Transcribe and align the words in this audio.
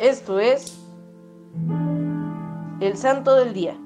Esto 0.00 0.40
es 0.40 0.76
el 2.80 2.98
Santo 2.98 3.34
del 3.34 3.54
Día. 3.54 3.78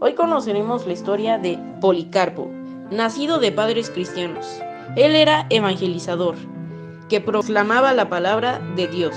Hoy 0.00 0.14
conoceremos 0.14 0.84
la 0.84 0.94
historia 0.94 1.38
de 1.38 1.60
Policarpo, 1.80 2.50
nacido 2.90 3.38
de 3.38 3.52
padres 3.52 3.88
cristianos. 3.88 4.60
Él 4.96 5.14
era 5.14 5.46
evangelizador, 5.50 6.34
que 7.08 7.20
proclamaba 7.20 7.92
la 7.92 8.08
palabra 8.08 8.58
de 8.74 8.88
Dios. 8.88 9.14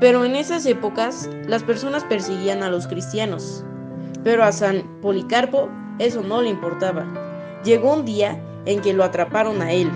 Pero 0.00 0.24
en 0.24 0.34
esas 0.34 0.64
épocas 0.64 1.28
las 1.46 1.62
personas 1.62 2.04
perseguían 2.04 2.62
a 2.62 2.70
los 2.70 2.86
cristianos. 2.86 3.62
Pero 4.24 4.42
a 4.42 4.52
San 4.52 4.84
Policarpo 5.02 5.68
eso 5.98 6.22
no 6.22 6.40
le 6.40 6.48
importaba. 6.48 7.04
Llegó 7.62 7.92
un 7.92 8.06
día 8.06 8.42
en 8.64 8.80
que 8.80 8.94
lo 8.94 9.04
atraparon 9.04 9.60
a 9.60 9.72
él, 9.72 9.90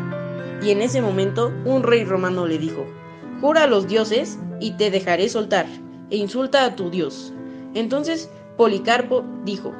y 0.60 0.70
en 0.70 0.82
ese 0.82 1.00
momento 1.00 1.50
un 1.64 1.82
rey 1.82 2.04
romano 2.04 2.44
le 2.44 2.58
dijo, 2.58 2.84
Jura 3.40 3.64
a 3.64 3.66
los 3.66 3.88
dioses 3.88 4.38
y 4.60 4.72
te 4.72 4.90
dejaré 4.90 5.28
soltar, 5.28 5.66
e 6.10 6.16
insulta 6.16 6.64
a 6.64 6.76
tu 6.76 6.90
Dios. 6.90 7.32
Entonces 7.74 8.30
Policarpo 8.56 9.24
dijo, 9.44 9.72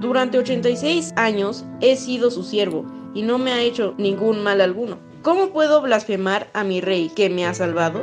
Durante 0.00 0.38
86 0.38 1.12
años 1.16 1.64
he 1.80 1.96
sido 1.96 2.30
su 2.30 2.42
siervo, 2.42 2.84
y 3.14 3.22
no 3.22 3.38
me 3.38 3.52
ha 3.52 3.62
hecho 3.62 3.94
ningún 3.98 4.42
mal 4.42 4.60
alguno. 4.60 4.98
¿Cómo 5.22 5.50
puedo 5.50 5.80
blasfemar 5.80 6.48
a 6.52 6.64
mi 6.64 6.80
rey 6.80 7.08
que 7.08 7.30
me 7.30 7.46
ha 7.46 7.54
salvado? 7.54 8.02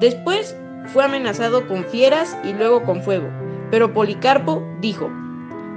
Después 0.00 0.56
fue 0.92 1.04
amenazado 1.04 1.68
con 1.68 1.84
fieras 1.84 2.36
y 2.44 2.52
luego 2.52 2.82
con 2.82 3.02
fuego, 3.02 3.28
pero 3.70 3.92
Policarpo 3.92 4.62
dijo, 4.80 5.10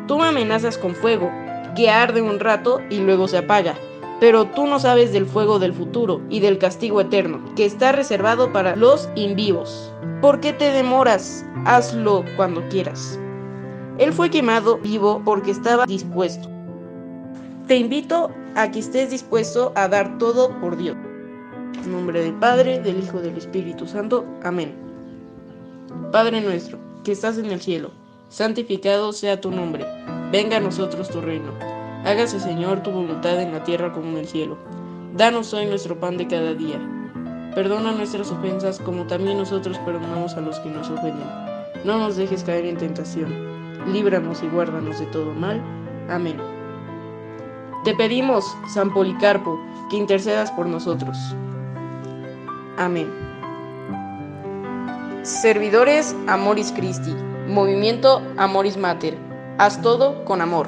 Tú 0.08 0.18
me 0.18 0.28
amenazas 0.28 0.78
con 0.78 0.96
fuego, 0.96 1.30
que 1.76 1.90
arde 1.90 2.22
un 2.22 2.40
rato 2.40 2.82
y 2.90 3.00
luego 3.00 3.28
se 3.28 3.38
apaga 3.38 3.76
pero 4.20 4.48
tú 4.48 4.66
no 4.66 4.80
sabes 4.80 5.14
del 5.14 5.26
fuego 5.26 5.60
del 5.60 5.74
futuro 5.74 6.22
y 6.30 6.40
del 6.40 6.58
castigo 6.58 7.02
eterno, 7.02 7.40
que 7.56 7.66
está 7.66 7.92
reservado 7.92 8.52
para 8.52 8.76
los 8.76 9.10
invivos. 9.16 9.92
¿Por 10.22 10.40
qué 10.40 10.54
te 10.54 10.72
demoras? 10.72 11.46
Hazlo 11.66 12.26
cuando 12.36 12.68
quieras. 12.70 13.20
Él 14.00 14.14
fue 14.14 14.30
quemado 14.30 14.78
vivo 14.78 15.22
porque 15.24 15.52
estaba 15.52 15.86
dispuesto. 15.86 16.50
Te 17.68 17.78
invito 17.78 18.32
a 18.56 18.72
que 18.72 18.80
estés 18.80 19.12
dispuesto 19.12 19.72
a 19.76 19.88
dar 19.88 20.18
todo 20.18 20.50
por 20.60 20.78
Dios. 20.78 20.96
En 21.84 21.92
nombre 21.92 22.22
del 22.22 22.34
Padre, 22.34 22.80
del 22.80 23.00
Hijo, 23.04 23.20
del 23.20 23.38
Espíritu 23.38 23.86
Santo. 23.88 24.26
Amén. 24.44 24.74
Padre 26.12 26.42
nuestro, 26.42 26.80
que 27.04 27.12
estás 27.12 27.38
en 27.38 27.48
el 27.48 27.62
cielo, 27.62 27.92
santificado 28.30 29.14
sea 29.14 29.40
tu 29.40 29.52
nombre. 29.52 29.86
Venga 30.32 30.58
a 30.58 30.62
nosotros 30.62 31.10
tu 31.10 31.22
reino 31.22 31.77
Hágase, 32.06 32.40
Señor, 32.40 32.84
tu 32.84 32.92
voluntad 32.92 33.42
en 33.42 33.52
la 33.52 33.64
tierra 33.64 33.92
como 33.94 34.10
en 34.10 34.18
el 34.18 34.28
cielo. 34.28 34.58
Danos 35.14 35.54
hoy 35.54 35.66
nuestro 35.66 36.00
pan 36.00 36.18
de 36.18 36.28
cada 36.28 36.54
día. 36.54 36.80
Perdona 37.56 37.92
nuestras 37.92 38.32
ofensas 38.32 38.80
como 38.80 39.08
también 39.08 39.38
nosotros 39.38 39.78
perdonamos 39.80 40.36
a 40.36 40.42
los 40.42 40.60
que 40.60 40.70
nos 40.70 40.90
ofenden. 40.90 41.28
No 41.84 41.98
nos 41.98 42.16
dejes 42.16 42.44
caer 42.44 42.66
en 42.66 42.78
tentación. 42.78 43.34
Líbranos 43.92 44.44
y 44.44 44.48
guárdanos 44.48 45.00
de 45.00 45.06
todo 45.08 45.34
mal. 45.34 45.62
Amén. 46.10 46.38
Te 47.84 47.96
pedimos, 47.96 48.46
San 48.74 48.94
Policarpo, 48.94 49.60
que 49.90 49.98
intercedas 49.98 50.52
por 50.52 50.68
nosotros. 50.68 51.18
Amén. 52.78 53.12
Servidores 55.24 56.16
Amoris 56.28 56.72
Christi, 56.72 57.14
Movimiento 57.48 58.22
Amoris 58.38 58.78
Mater. 58.78 59.18
Haz 59.58 59.82
todo 59.82 60.24
con 60.26 60.42
amor. 60.42 60.68